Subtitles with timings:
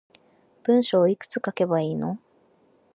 [0.63, 2.17] 文章いくつ書けばいいの